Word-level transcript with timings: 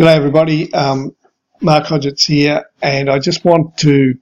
G'day 0.00 0.16
everybody, 0.16 0.72
um, 0.72 1.14
Mark 1.60 1.84
Hodgetts 1.84 2.24
here, 2.24 2.64
and 2.80 3.10
I 3.10 3.18
just 3.18 3.44
want 3.44 3.76
to 3.80 4.14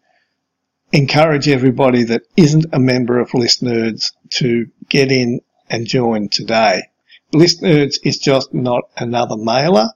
encourage 0.91 1.47
everybody 1.47 2.03
that 2.03 2.23
isn't 2.37 2.67
a 2.73 2.81
member 2.81 3.21
of 3.21 3.33
List 3.33 3.63
Nerds 3.63 4.11
to 4.31 4.67
get 4.89 5.13
in 5.13 5.41
and 5.71 5.87
join 5.87 6.31
today. 6.31 6.83
List 7.33 7.63
Nerds 7.63 7.95
is 8.03 8.19
just 8.19 8.53
not 8.53 8.91
another 8.97 9.37
mailer. 9.37 9.91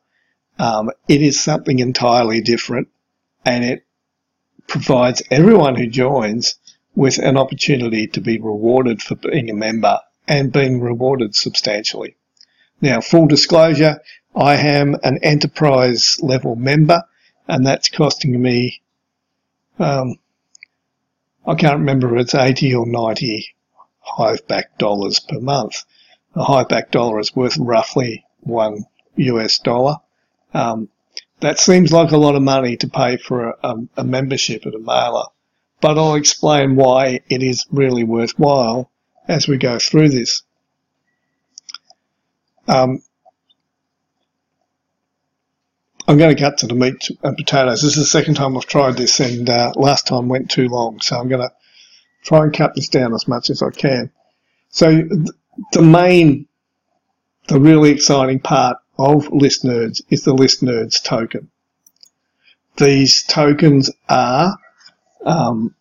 Um, 0.56 0.92
it 1.08 1.20
is 1.20 1.42
something 1.42 1.80
entirely 1.80 2.40
different, 2.42 2.86
and 3.44 3.64
it 3.64 3.84
provides 4.68 5.20
everyone 5.32 5.74
who 5.74 5.88
joins 5.88 6.54
with 6.94 7.18
an 7.18 7.36
opportunity 7.36 8.06
to 8.06 8.20
be 8.20 8.38
rewarded 8.38 9.02
for 9.02 9.16
being 9.16 9.50
a 9.50 9.54
member 9.54 9.98
and 10.28 10.52
being 10.52 10.80
rewarded 10.80 11.34
substantially. 11.34 12.14
Now, 12.80 13.00
full 13.00 13.26
disclosure, 13.26 14.00
I 14.34 14.56
am 14.56 14.96
an 15.02 15.18
enterprise 15.22 16.18
level 16.22 16.56
member, 16.56 17.02
and 17.46 17.66
that's 17.66 17.90
costing 17.90 18.40
me, 18.40 18.80
um, 19.78 20.16
I 21.46 21.54
can't 21.54 21.80
remember 21.80 22.16
if 22.16 22.22
it's 22.22 22.34
80 22.34 22.74
or 22.74 22.86
90 22.86 23.54
Hive 24.00 24.46
Backed 24.48 24.78
Dollars 24.78 25.20
per 25.20 25.38
month. 25.38 25.84
A 26.34 26.44
Hive 26.44 26.68
Backed 26.68 26.92
Dollar 26.92 27.20
is 27.20 27.36
worth 27.36 27.58
roughly 27.58 28.24
one 28.40 28.86
US 29.16 29.58
dollar. 29.58 29.96
Um, 30.54 30.88
that 31.40 31.58
seems 31.58 31.92
like 31.92 32.12
a 32.12 32.16
lot 32.16 32.36
of 32.36 32.42
money 32.42 32.76
to 32.78 32.88
pay 32.88 33.16
for 33.16 33.50
a, 33.50 33.56
a, 33.62 33.76
a 33.98 34.04
membership 34.04 34.64
at 34.64 34.74
a 34.74 34.78
mailer, 34.78 35.24
but 35.80 35.98
I'll 35.98 36.14
explain 36.14 36.76
why 36.76 37.20
it 37.28 37.42
is 37.42 37.66
really 37.70 38.04
worthwhile 38.04 38.90
as 39.28 39.46
we 39.46 39.58
go 39.58 39.78
through 39.78 40.10
this. 40.10 40.42
Um, 42.68 43.02
I'm 46.08 46.18
going 46.18 46.34
to 46.34 46.40
cut 46.40 46.58
to 46.58 46.66
the 46.66 46.74
meat 46.74 47.10
and 47.22 47.36
potatoes. 47.36 47.82
This 47.82 47.96
is 47.96 48.04
the 48.04 48.18
second 48.18 48.34
time 48.34 48.56
I've 48.56 48.66
tried 48.66 48.96
this, 48.96 49.20
and 49.20 49.48
uh, 49.48 49.72
last 49.76 50.06
time 50.06 50.28
went 50.28 50.50
too 50.50 50.68
long, 50.68 51.00
so 51.00 51.16
I'm 51.16 51.28
going 51.28 51.48
to 51.48 51.54
try 52.22 52.42
and 52.42 52.52
cut 52.52 52.74
this 52.74 52.88
down 52.88 53.14
as 53.14 53.28
much 53.28 53.50
as 53.50 53.62
I 53.62 53.70
can. 53.70 54.10
So 54.70 55.02
th 55.02 55.28
the 55.72 55.82
main, 55.82 56.48
the 57.48 57.60
really 57.60 57.90
exciting 57.90 58.40
part 58.40 58.78
of 58.98 59.30
List 59.32 59.64
Nerds 59.64 60.02
is 60.08 60.24
the 60.24 60.32
List 60.32 60.62
Nerds 60.62 61.02
token. 61.02 61.50
These 62.78 63.22
tokens 63.24 63.90
are 64.08 64.56
um, 65.24 65.74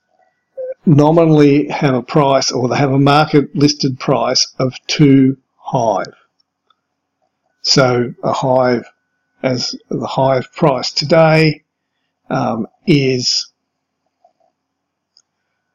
nominally 0.86 1.70
have 1.70 1.96
a 1.96 2.04
price, 2.04 2.52
or 2.52 2.68
they 2.68 2.76
have 2.76 2.92
a 2.92 3.00
market 3.00 3.56
listed 3.56 4.00
price 4.00 4.54
of 4.60 4.74
two 4.88 5.38
Hive. 5.58 6.14
So 7.62 8.14
a 8.24 8.34
Hive 8.34 8.86
as 9.44 9.76
the 9.90 10.08
Hive 10.08 10.52
price 10.54 10.92
today 10.92 11.64
um, 12.30 12.68
is 12.86 13.52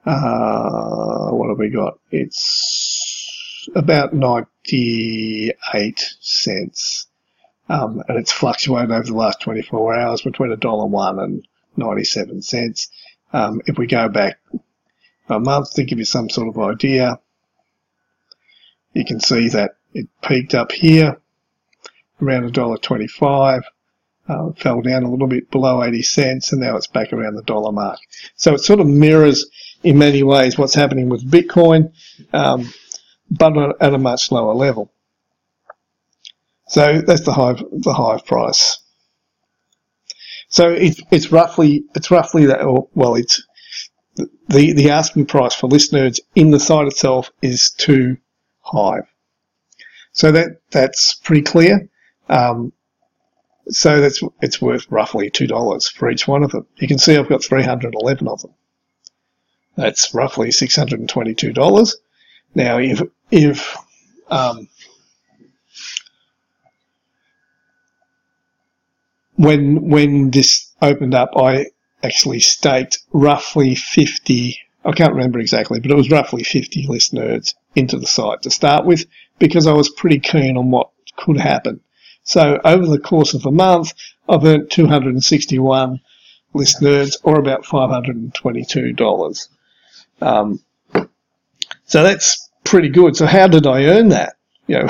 uh, 0.05 1.31
what 1.31 1.49
have 1.49 1.59
we 1.59 1.71
got? 1.71 1.99
It's 2.11 3.69
about 3.75 4.13
98 4.13 6.15
cents. 6.21 7.07
Um, 7.69 8.01
and 8.07 8.17
it's 8.17 8.33
fluctuated 8.33 8.93
over 8.93 9.03
the 9.03 9.15
last 9.15 9.41
24 9.41 9.99
hours 9.99 10.23
between 10.23 10.53
a 10.53 10.57
dollar 10.57 10.87
one 10.87 11.19
and 11.19 11.49
97 11.77 12.43
cents. 12.43 12.89
Um, 13.33 13.61
if 13.67 13.77
we 13.77 13.89
go 13.89 14.09
back 14.09 14.39
a 15.29 15.41
month 15.41 15.75
to 15.75 15.85
give 15.85 15.99
you 15.99 16.05
some 16.05 16.31
sort 16.31 16.47
of 16.47 16.59
idea, 16.59 17.19
you 18.93 19.05
can 19.05 19.19
see 19.19 19.49
that 19.49 19.73
it 19.93 20.07
peaked 20.23 20.55
up 20.55 20.71
here 20.71 21.21
around 22.21 22.45
a 22.45 22.51
$1.25, 22.51 23.63
uh, 24.29 24.51
fell 24.53 24.81
down 24.83 25.05
a 25.05 25.11
little 25.11 25.27
bit 25.27 25.51
below 25.51 25.83
80 25.83 26.03
cents, 26.03 26.53
and 26.53 26.61
now 26.61 26.77
it's 26.77 26.87
back 26.87 27.13
around 27.13 27.35
the 27.35 27.43
dollar 27.43 27.73
mark. 27.73 27.99
So 28.37 28.55
it 28.55 28.59
sort 28.59 28.81
of 28.81 28.87
mirrors 28.87 29.47
in 29.83 29.99
many 29.99 30.23
ways 30.23 30.59
what's 30.59 30.75
happening 30.75 31.09
with 31.09 31.31
Bitcoin, 31.31 31.93
um, 32.33 32.73
but 33.31 33.57
at 33.81 33.95
a 33.95 33.99
much 33.99 34.33
lower 34.33 34.55
level. 34.55 34.91
So 36.69 37.01
that's 37.01 37.25
the 37.25 37.33
hive, 37.33 37.63
the 37.71 37.95
hive 37.95 38.27
price. 38.27 38.79
So 40.49 40.71
it's 40.71 41.01
it's 41.11 41.33
roughly 41.33 41.85
it's 41.95 42.11
roughly 42.11 42.47
that. 42.47 42.61
well, 42.95 43.15
it's 43.15 43.43
the 44.49 44.73
the 44.73 44.91
asking 44.91 45.27
price 45.27 45.55
for 45.55 45.69
List 45.69 45.93
Nerds 45.93 46.21
in 46.35 46.51
the 46.51 46.61
site 46.61 46.87
itself 46.87 47.31
is 47.43 47.71
too 47.71 48.17
high. 48.61 49.01
So 50.13 50.33
that 50.33 50.61
that's 50.71 51.15
pretty 51.15 51.43
clear. 51.43 51.89
Um, 52.29 52.73
so 53.69 54.01
that's 54.01 54.23
it's 54.41 54.63
worth 54.63 54.87
roughly 54.91 55.31
two 55.31 55.47
dollars 55.47 55.89
for 55.89 56.11
each 56.11 56.29
one 56.29 56.43
of 56.45 56.53
them. 56.53 56.67
You 56.77 56.89
can 56.89 56.99
see 56.99 57.17
I've 57.17 57.29
got 57.29 57.43
311 57.43 58.29
of 58.29 58.43
them. 58.43 58.55
That's 59.77 60.15
roughly 60.15 60.51
622 60.51 61.53
dollars. 61.53 61.97
Now, 62.55 62.79
if 62.79 63.03
if 63.31 63.77
um, 64.31 64.69
when 69.35 69.89
when 69.89 70.31
this 70.31 70.73
opened 70.81 71.15
up, 71.15 71.31
I 71.37 71.67
actually 72.03 72.41
staked 72.41 73.01
roughly 73.13 73.75
50. 73.75 74.59
I 74.85 74.93
can't 74.93 75.15
remember 75.15 75.41
exactly, 75.41 75.81
but 75.81 75.91
it 75.91 75.97
was 75.97 76.11
roughly 76.11 76.45
50 76.45 76.87
list 76.87 77.13
nerds 77.13 77.55
into 77.75 77.99
the 77.99 78.07
site 78.07 78.43
to 78.43 78.51
start 78.51 78.87
with 78.87 79.05
because 79.39 79.67
I 79.67 79.73
was 79.73 79.89
pretty 79.91 80.21
keen 80.21 80.57
on 80.57 80.71
what 80.71 80.91
could 81.17 81.37
happen. 81.37 81.81
So 82.27 82.61
over 82.65 82.87
the 82.87 82.99
course 82.99 83.33
of 83.35 83.47
a 83.47 83.53
month, 83.53 83.95
I've 84.29 84.45
earned 84.45 84.69
261 84.71 86.01
list 86.55 86.81
nerds 86.81 87.17
or 87.23 87.39
about 87.39 87.65
$522. 87.65 89.49
Um, 90.21 90.61
so 91.85 92.03
that's 92.03 92.51
pretty 92.65 92.89
good. 92.89 93.17
So 93.17 93.27
how 93.27 93.47
did 93.47 93.65
I 93.67 93.85
earn 93.85 94.09
that? 94.09 94.35
You 94.67 94.81
know, 94.81 94.89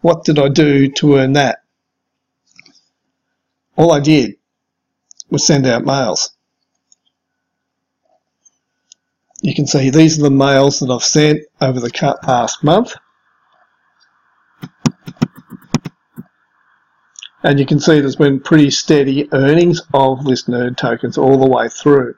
what 0.00 0.24
did 0.24 0.38
I 0.38 0.48
do 0.48 0.88
to 0.92 1.16
earn 1.16 1.34
that? 1.34 1.58
All 3.76 3.92
I 3.92 4.00
did 4.00 4.36
was 5.28 5.46
send 5.46 5.66
out 5.66 5.84
mails. 5.84 6.30
You 9.42 9.54
can 9.54 9.66
see 9.66 9.90
these 9.90 10.18
are 10.18 10.22
the 10.22 10.30
mails 10.30 10.80
that 10.80 10.90
I've 10.90 11.04
sent 11.04 11.42
over 11.60 11.80
the 11.80 11.90
past 12.22 12.64
month. 12.64 12.94
And 17.42 17.60
you 17.60 17.66
can 17.66 17.78
see 17.78 18.00
there's 18.00 18.16
been 18.16 18.40
pretty 18.40 18.70
steady 18.70 19.28
earnings 19.32 19.80
of 19.94 20.24
list 20.26 20.48
nerd 20.48 20.76
tokens 20.76 21.16
all 21.16 21.38
the 21.38 21.46
way 21.46 21.68
through. 21.68 22.16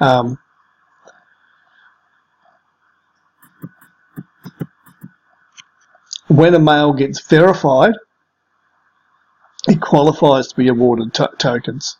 Um, 0.00 0.38
when 6.28 6.54
a 6.54 6.58
mail 6.58 6.94
gets 6.94 7.20
verified, 7.20 7.92
it 9.68 9.80
qualifies 9.82 10.48
to 10.48 10.56
be 10.56 10.68
awarded 10.68 11.12
tokens. 11.38 11.98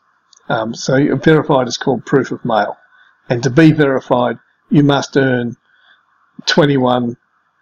Um, 0.49 0.75
so 0.75 1.17
verified 1.17 1.69
is 1.69 1.77
called 1.77 2.07
proof 2.07 2.31
of 2.31 2.45
mail. 2.45 2.79
And 3.29 3.43
to 3.43 3.51
be 3.51 3.73
verified, 3.73 4.39
you 4.71 4.83
must 4.83 5.17
earn 5.17 5.57
21, 6.47 7.17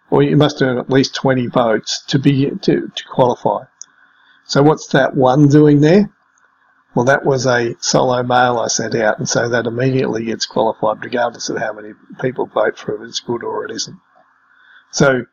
or 0.09 0.23
you 0.23 0.37
must 0.37 0.61
earn 0.61 0.77
at 0.77 0.89
least 0.89 1.13
20 1.15 1.47
votes 1.47 2.03
to 2.07 2.17
be 2.17 2.49
to, 2.61 2.89
to 2.95 3.03
qualify. 3.11 3.65
So 4.49 4.63
what's 4.63 4.87
that 4.87 5.15
one 5.15 5.47
doing 5.47 5.79
there? 5.79 6.09
Well, 6.95 7.05
that 7.05 7.23
was 7.23 7.45
a 7.45 7.75
solo 7.81 8.23
mail 8.23 8.57
I 8.57 8.67
sent 8.67 8.95
out, 8.95 9.19
and 9.19 9.29
so 9.29 9.47
that 9.49 9.67
immediately 9.67 10.25
gets 10.25 10.47
qualified 10.47 11.03
regardless 11.03 11.49
of 11.49 11.59
how 11.59 11.71
many 11.71 11.91
people 12.19 12.47
vote 12.47 12.75
for 12.75 12.95
it, 12.95 13.07
it's 13.07 13.19
good 13.19 13.43
or 13.43 13.65
it 13.65 13.71
isn't. 13.71 13.99
So 14.89 15.25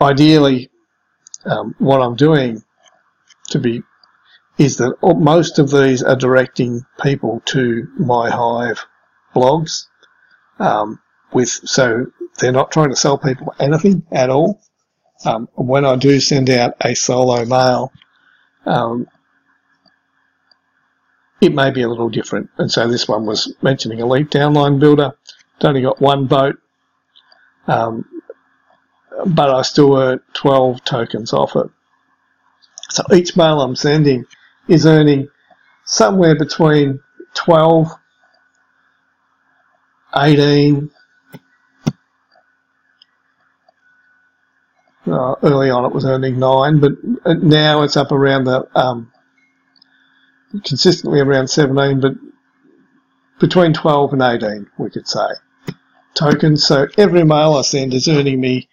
ideally, 0.00 0.70
um, 1.44 1.74
what 1.78 2.00
I'm 2.00 2.14
doing 2.14 2.62
to 3.48 3.58
be 3.58 3.82
is 4.58 4.76
that 4.76 4.94
most 5.02 5.58
of 5.58 5.68
these 5.68 6.04
are 6.04 6.14
directing 6.14 6.86
people 7.02 7.42
to 7.46 7.88
my 7.98 8.30
Hive 8.30 8.86
blogs. 9.34 9.86
Um, 10.60 11.00
with 11.32 11.48
so 11.48 12.06
they're 12.38 12.52
not 12.52 12.70
trying 12.70 12.90
to 12.90 12.96
sell 12.96 13.18
people 13.18 13.52
anything 13.58 14.06
at 14.12 14.30
all. 14.30 14.60
Um, 15.24 15.48
when 15.54 15.84
I 15.84 15.96
do 15.96 16.20
send 16.20 16.50
out 16.50 16.76
a 16.80 16.94
solo 16.94 17.44
mail, 17.44 17.92
um, 18.64 19.08
it 21.40 21.54
may 21.54 21.70
be 21.70 21.82
a 21.82 21.88
little 21.88 22.08
different. 22.08 22.50
And 22.58 22.70
so 22.70 22.88
this 22.88 23.08
one 23.08 23.26
was 23.26 23.54
mentioning 23.62 24.00
Elite 24.00 24.30
Downline 24.30 24.78
Builder. 24.78 25.12
It's 25.56 25.64
only 25.64 25.82
got 25.82 26.00
one 26.00 26.28
vote, 26.28 26.58
um, 27.66 28.04
but 29.26 29.50
I 29.50 29.62
still 29.62 29.96
earn 29.96 30.20
12 30.34 30.84
tokens 30.84 31.32
off 31.32 31.56
it. 31.56 31.70
So 32.90 33.02
each 33.14 33.36
mail 33.36 33.60
I'm 33.60 33.76
sending 33.76 34.24
is 34.68 34.86
earning 34.86 35.28
somewhere 35.84 36.36
between 36.36 37.00
12, 37.34 37.88
18, 40.14 40.90
Uh, 45.06 45.34
early 45.42 45.70
on, 45.70 45.84
it 45.84 45.92
was 45.92 46.04
earning 46.04 46.38
nine, 46.38 46.80
but 46.80 46.92
now 47.42 47.82
it's 47.82 47.96
up 47.96 48.12
around 48.12 48.44
the 48.44 48.68
um, 48.78 49.12
consistently 50.64 51.20
around 51.20 51.48
17, 51.48 52.00
but 52.00 52.14
between 53.40 53.72
12 53.74 54.14
and 54.14 54.22
18, 54.22 54.66
we 54.78 54.90
could 54.90 55.08
say, 55.08 55.26
tokens. 56.14 56.66
So 56.66 56.88
every 56.98 57.24
mail 57.24 57.54
I 57.54 57.62
send 57.62 57.94
is 57.94 58.08
earning 58.08 58.40
me 58.40 58.68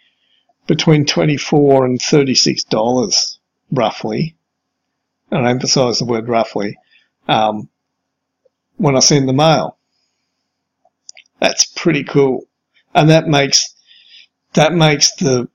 between 0.67 1.05
24 1.05 1.85
and 1.85 2.01
36 2.01 2.63
dollars, 2.65 3.39
roughly. 3.71 4.35
And 5.31 5.45
I 5.47 5.51
emphasise 5.51 5.99
the 5.99 6.05
word 6.05 6.27
roughly. 6.29 6.77
Um, 7.27 7.69
when 8.77 8.95
I 8.95 8.99
send 8.99 9.29
the 9.29 9.33
mail, 9.33 9.77
that's 11.39 11.65
pretty 11.65 12.03
cool, 12.03 12.45
and 12.95 13.09
that 13.09 13.27
makes 13.27 13.75
that 14.53 14.73
makes 14.73 15.15
the 15.15 15.49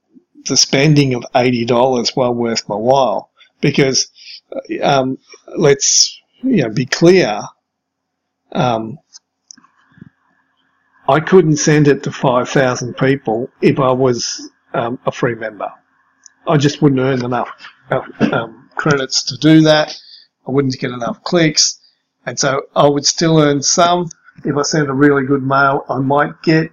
the 0.48 0.56
spending 0.56 1.14
of 1.14 1.24
eighty 1.34 1.64
dollars 1.64 2.14
well 2.16 2.34
worth 2.34 2.68
my 2.68 2.76
while 2.76 3.30
because 3.60 4.08
um, 4.82 5.18
let's 5.56 6.20
you 6.42 6.62
know 6.62 6.70
be 6.70 6.86
clear. 6.86 7.40
Um, 8.52 8.98
I 11.08 11.20
couldn't 11.20 11.56
send 11.56 11.88
it 11.88 12.02
to 12.04 12.12
five 12.12 12.48
thousand 12.48 12.96
people 12.96 13.50
if 13.60 13.78
I 13.78 13.92
was 13.92 14.50
um, 14.74 14.98
a 15.06 15.12
free 15.12 15.34
member. 15.34 15.70
I 16.46 16.56
just 16.56 16.80
wouldn't 16.82 17.00
earn 17.00 17.24
enough 17.24 17.50
um, 18.20 18.70
credits 18.76 19.22
to 19.24 19.36
do 19.36 19.62
that. 19.62 19.94
I 20.46 20.50
wouldn't 20.50 20.78
get 20.78 20.90
enough 20.90 21.22
clicks, 21.22 21.78
and 22.26 22.38
so 22.38 22.62
I 22.74 22.88
would 22.88 23.06
still 23.06 23.38
earn 23.38 23.62
some. 23.62 24.08
If 24.44 24.56
I 24.56 24.62
send 24.62 24.88
a 24.88 24.94
really 24.94 25.26
good 25.26 25.42
mail, 25.42 25.84
I 25.88 25.98
might 25.98 26.42
get 26.42 26.70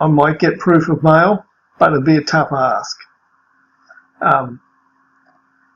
I 0.00 0.06
might 0.06 0.38
get 0.38 0.58
proof 0.58 0.88
of 0.88 1.02
mail, 1.02 1.44
but 1.78 1.92
it'd 1.92 2.04
be 2.04 2.16
a 2.16 2.22
tough 2.22 2.52
ask. 2.52 2.96
Um, 4.20 4.60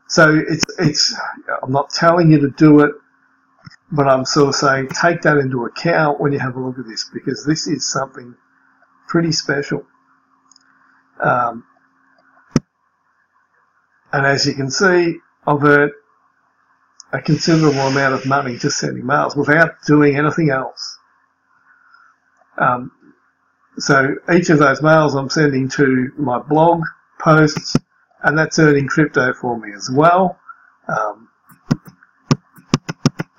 so 0.08 0.43
it's 0.49 0.64
it's 0.79 1.14
I'm 1.62 1.73
not 1.73 1.91
telling 1.91 2.31
you 2.31 2.41
to 2.41 2.50
do 2.50 2.81
it, 2.81 2.93
but 3.93 4.08
I'm 4.08 4.25
sort 4.25 4.49
of 4.49 4.55
saying 4.55 4.88
take 4.88 5.23
that 5.23 5.37
into 5.38 5.64
account 5.67 6.20
when 6.20 6.32
you 6.32 6.38
have 6.38 6.56
a 6.56 6.61
look 6.61 6.79
at 6.79 6.87
this 6.87 7.08
because 7.12 7.44
this 7.44 7.67
is 7.67 7.91
something 7.91 8.35
pretty 9.08 9.32
special. 9.32 9.87
Um, 11.20 11.64
and 14.12 14.26
as 14.26 14.46
you 14.46 14.55
can 14.55 14.70
see, 14.70 15.19
I've 15.46 15.62
earned 15.62 15.93
a 17.12 17.20
considerable 17.20 17.81
amount 17.81 18.14
of 18.14 18.26
money 18.26 18.56
just 18.56 18.79
sending 18.79 19.05
mails 19.05 19.37
without 19.37 19.82
doing 19.87 20.17
anything 20.17 20.50
else. 20.50 20.99
Um, 22.58 22.93
so 23.82 24.15
each 24.32 24.50
of 24.50 24.59
those 24.59 24.82
mails 24.82 25.15
I'm 25.15 25.31
sending 25.31 25.69
to 25.71 26.12
my 26.17 26.38
blog 26.38 26.82
posts, 27.21 27.77
and 28.23 28.37
that's 28.37 28.59
earning 28.59 28.87
crypto 28.87 29.32
for 29.35 29.59
me 29.59 29.73
as 29.75 29.91
well. 29.93 30.38
Um, 30.88 31.29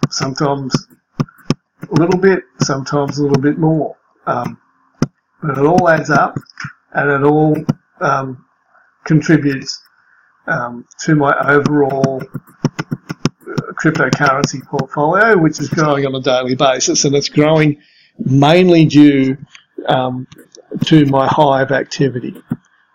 sometimes 0.09 0.73
a 1.89 1.93
little 1.93 2.19
bit, 2.19 2.43
sometimes 2.61 3.17
a 3.17 3.23
little 3.23 3.41
bit 3.41 3.57
more. 3.57 3.97
Um, 4.27 4.57
but 5.41 5.57
it 5.57 5.65
all 5.65 5.89
adds 5.89 6.09
up, 6.09 6.37
and 6.93 7.09
it 7.09 7.23
all 7.27 7.55
um, 7.99 8.45
contributes 9.05 9.81
um, 10.47 10.85
to 10.99 11.15
my 11.15 11.33
overall 11.49 12.21
uh, 12.21 13.73
cryptocurrency 13.73 14.63
portfolio, 14.65 15.37
which 15.37 15.59
is 15.59 15.69
growing 15.69 16.05
on 16.05 16.15
a 16.15 16.21
daily 16.21 16.55
basis, 16.55 17.05
and 17.05 17.15
it's 17.15 17.29
growing 17.29 17.81
mainly 18.19 18.85
due 18.85 19.37
um, 19.87 20.27
to 20.85 21.05
my 21.05 21.27
Hive 21.27 21.71
activity. 21.71 22.41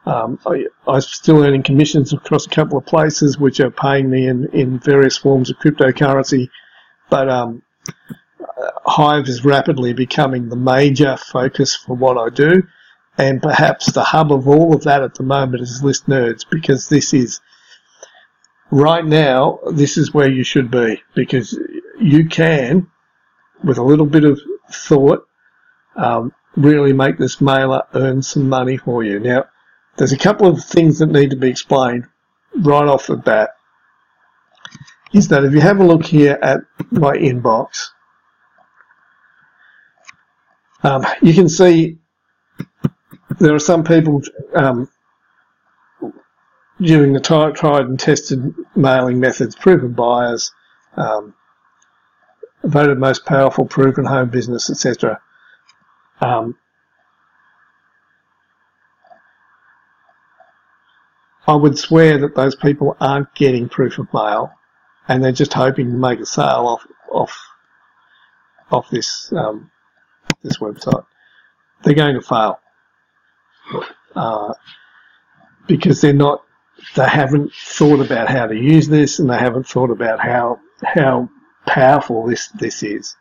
Um, 0.06 0.38
I, 0.46 0.66
I'm 0.86 1.00
still 1.00 1.42
earning 1.44 1.64
commissions 1.64 2.12
across 2.12 2.46
a 2.46 2.50
couple 2.50 2.78
of 2.78 2.86
places 2.86 3.38
which 3.38 3.58
are 3.60 3.70
paying 3.70 4.08
me 4.08 4.28
in, 4.28 4.48
in 4.52 4.78
various 4.78 5.16
forms 5.16 5.50
of 5.50 5.58
cryptocurrency, 5.58 6.48
but 7.10 7.28
um, 7.28 7.62
Hive 8.84 9.28
is 9.28 9.44
rapidly 9.44 9.92
becoming 9.92 10.48
the 10.48 10.56
major 10.56 11.16
focus 11.16 11.74
for 11.74 11.96
what 11.96 12.16
I 12.16 12.30
do, 12.30 12.62
and 13.18 13.42
perhaps 13.42 13.90
the 13.92 14.04
hub 14.04 14.32
of 14.32 14.46
all 14.46 14.74
of 14.74 14.84
that 14.84 15.02
at 15.02 15.14
the 15.14 15.24
moment 15.24 15.62
is 15.62 15.82
List 15.82 16.06
Nerds 16.06 16.48
because 16.48 16.88
this 16.88 17.12
is 17.12 17.40
right 18.70 19.04
now 19.04 19.60
this 19.72 19.96
is 19.96 20.12
where 20.12 20.30
you 20.30 20.44
should 20.44 20.70
be 20.70 21.02
because 21.14 21.58
you 22.00 22.26
can, 22.28 22.86
with 23.64 23.78
a 23.78 23.82
little 23.82 24.06
bit 24.06 24.24
of 24.24 24.40
thought, 24.70 25.26
um, 25.96 26.32
really 26.56 26.93
make 26.93 27.19
this 27.19 27.41
mailer 27.41 27.82
earn 27.94 28.23
some 28.23 28.49
money 28.49 28.76
for 28.76 29.05
you. 29.05 29.20
Now, 29.20 29.44
there's 29.97 30.12
a 30.12 30.19
couple 30.19 30.47
of 30.47 30.64
things 30.64 30.99
that 30.99 31.06
need 31.06 31.31
to 31.31 31.37
be 31.37 31.50
explained 31.50 32.06
right 32.55 32.87
off 32.87 33.06
the 33.06 33.17
bat. 33.17 33.50
Is 35.12 35.29
that 35.29 35.44
if 35.44 35.53
you 35.53 35.61
have 35.61 35.79
a 35.79 35.85
look 35.85 36.05
here 36.05 36.38
at 36.43 36.61
my 36.91 37.17
inbox, 37.17 37.88
um, 40.82 41.05
you 41.23 41.32
can 41.32 41.49
see 41.49 41.99
there 43.38 43.55
are 43.55 43.61
some 43.61 43.85
people 43.85 44.23
um, 44.55 44.88
using 46.79 47.12
the 47.12 47.20
tried 47.20 47.87
and 47.87 47.99
tested 47.99 48.55
mailing 48.75 49.20
methods, 49.20 49.55
proven 49.55 49.93
buyers, 49.93 50.53
um, 50.97 51.35
voted 52.64 52.99
most 52.99 53.25
powerful, 53.25 53.64
proven 53.64 54.05
home 54.05 54.29
business, 54.29 54.69
etc. 54.70 55.20
Um, 56.20 56.56
I 61.46 61.54
would 61.54 61.78
swear 61.78 62.18
that 62.18 62.34
those 62.34 62.56
people 62.56 62.96
aren't 63.00 63.34
getting 63.34 63.68
proof 63.68 63.98
of 63.98 64.12
mail, 64.12 64.52
and 65.06 65.22
they're 65.22 65.32
just 65.32 65.52
hoping 65.52 65.90
to 65.90 65.96
make 65.96 66.20
a 66.20 66.26
sale 66.26 66.66
off 66.66 66.86
off 67.10 67.38
off 68.70 68.90
this 68.90 69.32
um, 69.32 69.70
this 70.42 70.58
website. 70.58 71.06
They're 71.82 71.94
going 71.94 72.14
to 72.16 72.22
fail 72.22 72.58
uh, 74.14 74.54
because 75.66 76.00
they're 76.00 76.12
not. 76.12 76.42
They 76.94 77.08
haven't 77.08 77.52
thought 77.52 78.00
about 78.00 78.28
how 78.28 78.46
to 78.46 78.56
use 78.56 78.88
this, 78.88 79.19
and 79.19 79.30
they 79.30 79.38
haven't 79.38 79.69
thought 79.69 79.90
about 79.90 80.20
how 80.20 80.60
how 80.82 81.28
powerful 81.66 82.26
this 82.26 82.48
this 82.48 82.82
is. 82.82 83.16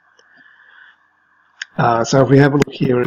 Uh, 1.78 2.04
so 2.04 2.24
if 2.24 2.30
we 2.30 2.38
have 2.38 2.54
a 2.54 2.58
look 2.58 2.72
here 2.74 3.06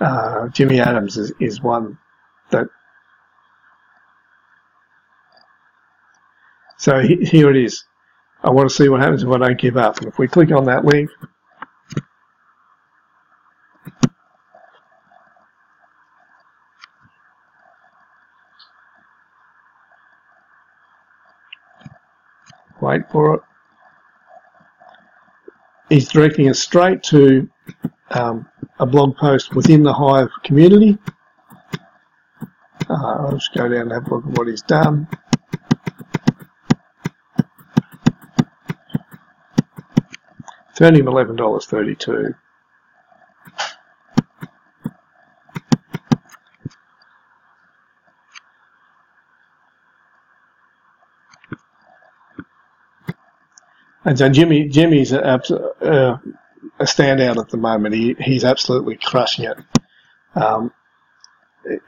uh, 0.00 0.48
Jimmy 0.48 0.80
Adams 0.80 1.16
is, 1.16 1.32
is 1.40 1.62
one 1.62 1.98
that 2.50 2.66
so 6.78 7.00
he, 7.00 7.16
here 7.16 7.50
it 7.50 7.56
is. 7.56 7.84
I 8.42 8.50
want 8.50 8.68
to 8.68 8.74
see 8.74 8.88
what 8.88 9.00
happens 9.00 9.22
if 9.22 9.28
I 9.28 9.38
don't 9.38 9.60
give 9.60 9.76
up. 9.76 9.98
And 9.98 10.08
if 10.08 10.18
we 10.18 10.26
click 10.26 10.50
on 10.50 10.64
that 10.64 10.84
link 10.84 11.10
wait 22.80 23.02
for 23.10 23.34
it 23.34 23.42
he's 25.90 26.08
directing 26.08 26.48
us 26.48 26.58
straight 26.58 27.02
to 27.02 27.50
um, 28.12 28.48
a 28.78 28.86
blog 28.86 29.16
post 29.16 29.54
within 29.54 29.82
the 29.82 29.92
Hive 29.92 30.30
community. 30.42 30.96
Uh, 32.88 32.94
I'll 32.94 33.32
just 33.32 33.52
go 33.54 33.68
down 33.68 33.82
and 33.82 33.92
have 33.92 34.06
a 34.06 34.14
look 34.14 34.24
at 34.26 34.38
what 34.38 34.48
he's 34.48 34.62
done. 34.62 35.06
It's 40.70 40.80
earning 40.80 41.04
$11.32. 41.04 42.34
And 54.10 54.18
so 54.18 54.28
Jimmy, 54.28 54.66
Jimmy's 54.66 55.12
a, 55.12 55.22
uh, 55.24 56.18
a 56.80 56.84
standout 56.84 57.40
at 57.40 57.48
the 57.48 57.56
moment. 57.56 57.94
He 57.94 58.16
he's 58.18 58.42
absolutely 58.42 58.96
crushing 58.96 59.44
it. 59.44 59.56
Um, 60.34 60.72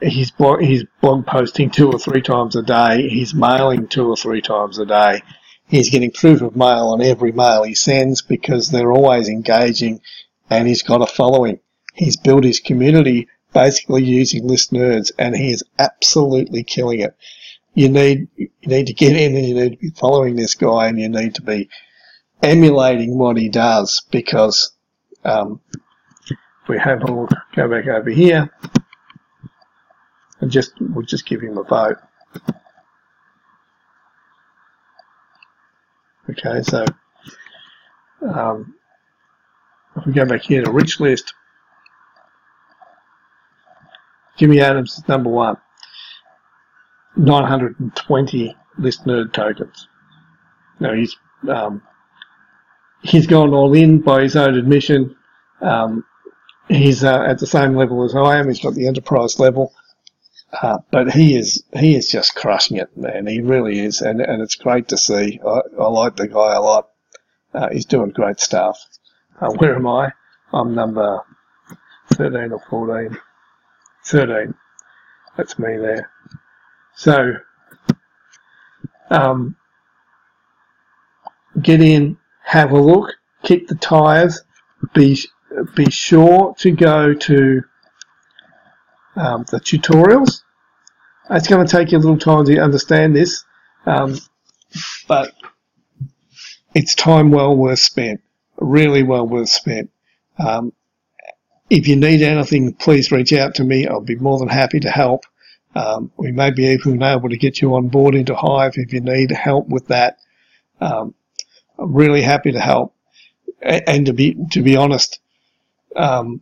he's 0.01 0.31
blog, 0.31 0.61
he's 0.61 0.85
blog 1.01 1.27
posting 1.27 1.71
two 1.71 1.91
or 1.91 1.99
three 1.99 2.23
times 2.23 2.55
a 2.55 2.63
day. 2.63 3.09
He's 3.09 3.35
mailing 3.35 3.89
two 3.89 4.09
or 4.09 4.17
three 4.17 4.41
times 4.41 4.79
a 4.79 4.87
day. 4.87 5.23
He's 5.67 5.91
getting 5.91 6.13
proof 6.13 6.43
of 6.43 6.55
mail 6.55 6.91
on 6.91 7.03
every 7.03 7.33
mail 7.33 7.65
he 7.65 7.75
sends 7.75 8.23
because 8.23 8.71
they're 8.71 8.93
always 8.93 9.29
engaging, 9.29 10.01
and 10.49 10.69
he's 10.69 10.85
got 10.85 11.03
a 11.03 11.13
following. 11.13 11.59
He's 11.93 12.17
built 12.17 12.45
his 12.45 12.61
community 12.61 13.27
basically 13.53 14.05
using 14.05 14.47
list 14.47 14.71
nerds, 14.71 15.11
and 15.19 15.35
he 15.35 15.51
is 15.51 15.65
absolutely 15.77 16.63
killing 16.63 17.01
it. 17.01 17.17
You 17.75 17.89
need 17.89 18.29
you 18.37 18.49
need 18.65 18.87
to 18.87 18.95
get 18.95 19.17
in 19.17 19.35
and 19.35 19.45
you 19.45 19.57
need 19.57 19.73
to 19.73 19.79
be 19.79 19.91
following 19.91 20.37
this 20.37 20.55
guy, 20.55 20.87
and 20.87 21.01
you 21.01 21.09
need 21.09 21.35
to 21.35 21.43
be 21.43 21.69
emulating 22.43 23.17
what 23.17 23.37
he 23.37 23.49
does 23.49 24.03
because 24.11 24.73
um, 25.25 25.61
we 26.69 26.79
have 26.79 27.03
a 27.03 27.13
look, 27.13 27.31
go 27.55 27.69
back 27.69 27.87
over 27.87 28.11
here, 28.11 28.51
and 30.41 30.51
just 30.51 30.73
we'll 30.81 31.07
just 31.07 31.27
give 31.27 31.41
him 31.41 31.59
a 31.59 31.63
vote. 31.63 31.99
Okay, 36.31 36.63
so 36.63 36.85
um, 38.23 38.75
if 39.97 40.07
we 40.07 40.13
go 40.13 40.25
back 40.25 40.43
here 40.43 40.65
to 40.65 40.71
rich 40.71 41.01
list, 41.01 41.35
Jimmy 44.39 44.61
Adams 44.61 44.99
is 44.99 45.09
number 45.09 45.31
one. 45.31 45.57
920 47.17 48.57
list 48.79 49.05
nerd 49.05 49.33
tokens. 49.33 49.89
Now 50.81 50.95
he's 50.95 51.15
um, 51.49 51.83
he's 53.03 53.27
gone 53.27 53.53
all 53.53 53.75
in 53.75 54.01
by 54.01 54.23
his 54.23 54.37
own 54.37 54.55
admission. 54.55 55.17
Um, 55.61 56.05
he's 56.69 57.05
uh, 57.05 57.23
at 57.23 57.39
the 57.39 57.47
same 57.47 57.75
level 57.75 58.05
as 58.05 58.15
I 58.15 58.39
am. 58.39 58.49
He's 58.49 58.61
got 58.61 58.75
the 58.75 58.87
enterprise 58.87 59.39
level, 59.39 59.73
uh, 60.61 60.79
but 60.91 61.13
he 61.13 61.37
is 61.37 61.65
he 61.77 61.95
is 61.95 62.11
just 62.11 62.35
crushing 62.35 62.79
it, 62.79 62.97
man. 62.97 63.27
He 63.27 63.41
really 63.41 63.81
is, 63.81 64.01
and 64.01 64.21
and 64.21 64.43
it's 64.43 64.57
great 64.57 64.89
to 64.89 64.97
see. 64.97 65.41
I, 65.45 65.61
I 65.79 65.89
like 65.89 66.17
the 66.17 66.29
guy 66.29 66.55
a 66.55 66.61
lot. 66.61 66.89
Uh, 67.55 67.69
he's 67.71 67.85
doing 67.85 68.11
great 68.11 68.41
stuff. 68.41 68.79
Uh, 69.41 69.51
where 69.53 69.77
am 69.77 69.87
I? 69.87 70.13
I'm 70.53 70.75
number 70.75 71.23
13 72.15 72.53
or 72.53 72.63
14. 72.71 73.19
13. 74.05 74.55
That's 75.37 75.59
me 75.59 75.77
there. 75.79 76.11
So, 76.95 77.35
um, 79.11 79.57
get 81.61 81.81
in, 81.81 82.19
have 82.45 82.73
a 82.73 82.81
look, 82.81 83.13
kick 83.43 83.69
the 83.69 83.75
tires, 83.75 84.43
be 84.95 85.19
be 85.75 85.91
sure 85.91 86.55
to 86.59 86.71
go 86.71 87.15
to 87.15 87.63
um, 89.17 89.45
the 89.51 89.61
tutorials. 89.61 90.43
It's 91.31 91.49
going 91.49 91.67
to 91.67 91.71
take 91.71 91.93
you 91.93 91.99
a 91.99 92.01
little 92.01 92.19
time 92.19 92.45
to 92.47 92.59
understand 92.59 93.15
this, 93.15 93.45
um, 93.87 94.19
but 95.07 95.35
it's 96.75 96.95
time 96.95 97.31
well 97.31 97.57
worth 97.57 97.79
spent, 97.79 98.21
really 98.59 99.03
well 99.03 99.27
worth 99.27 99.49
spent. 99.49 99.91
Um, 100.39 100.73
if 101.71 101.89
you 101.89 101.97
need 101.97 102.23
anything, 102.23 102.75
please 102.75 103.13
reach 103.13 103.33
out 103.33 103.55
to 103.57 103.65
me. 103.65 103.87
I'll 103.87 104.01
be 104.01 104.17
more 104.17 104.39
than 104.39 104.49
happy 104.49 104.81
to 104.81 104.91
help. 104.91 105.25
Um, 105.75 106.13
we 106.19 106.33
may 106.33 106.51
be 106.51 106.67
even 106.67 107.03
able 107.03 107.31
to 107.31 107.37
get 107.37 107.63
you 107.63 107.75
on 107.75 107.89
board 107.89 108.15
into 108.15 108.35
Hive 108.35 108.75
if 108.77 108.93
you 108.93 109.01
need 109.01 109.31
help 109.31 109.69
with 109.69 109.87
that. 109.89 110.19
Um, 110.81 111.15
I'm 111.83 111.93
really 111.93 112.23
happy 112.23 112.53
to 112.53 112.61
help. 112.61 112.95
And 113.63 114.07
to 114.07 114.13
be 114.13 114.37
to 114.51 114.63
be 114.63 114.77
honest, 114.77 115.21
um, 115.95 116.41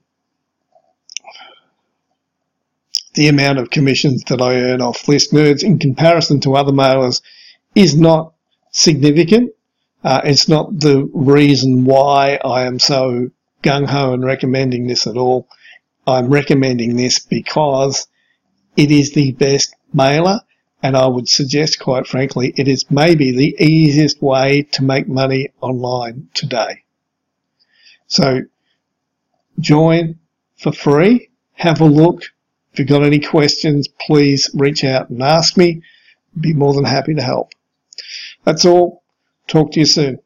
the 3.14 3.28
amount 3.28 3.58
of 3.58 3.70
commissions 3.70 4.24
that 4.24 4.40
I 4.40 4.56
earn 4.56 4.80
off 4.80 5.08
list 5.08 5.32
nerds 5.32 5.62
in 5.62 5.78
comparison 5.78 6.40
to 6.40 6.56
other 6.56 6.72
mailers 6.72 7.20
is 7.74 7.96
not 7.96 8.32
significant. 8.70 9.52
Uh, 10.02 10.22
it's 10.24 10.48
not 10.48 10.78
the 10.78 11.10
reason 11.12 11.84
why 11.84 12.38
I 12.42 12.62
am 12.62 12.78
so 12.78 13.30
gung 13.62 13.86
ho 13.86 14.14
in 14.14 14.22
recommending 14.22 14.86
this 14.86 15.06
at 15.06 15.16
all. 15.16 15.48
I'm 16.06 16.28
recommending 16.28 16.96
this 16.96 17.18
because 17.18 18.06
it 18.76 18.90
is 18.90 19.12
the 19.12 19.32
best 19.32 19.74
mailer, 19.92 20.40
and 20.82 20.96
I 20.96 21.06
would 21.06 21.28
suggest, 21.28 21.78
quite 21.78 22.06
frankly, 22.06 22.54
it 22.56 22.68
is 22.68 22.90
maybe 22.90 23.32
the 23.32 23.56
easiest 23.62 24.22
way 24.22 24.62
to 24.72 24.84
make 24.84 25.08
money 25.08 25.48
online 25.60 26.28
today. 26.34 26.84
So 28.06 28.42
join 29.58 30.18
for 30.56 30.72
free, 30.72 31.30
have 31.54 31.80
a 31.80 31.84
look. 31.84 32.22
If 32.72 32.78
you've 32.78 32.88
got 32.88 33.02
any 33.02 33.20
questions, 33.20 33.88
please 33.88 34.50
reach 34.54 34.84
out 34.84 35.10
and 35.10 35.22
ask 35.22 35.56
me. 35.56 35.82
Be 36.38 36.54
more 36.54 36.72
than 36.72 36.84
happy 36.84 37.14
to 37.14 37.22
help. 37.22 37.52
That's 38.44 38.64
all. 38.64 39.02
Talk 39.48 39.72
to 39.72 39.80
you 39.80 39.86
soon. 39.86 40.20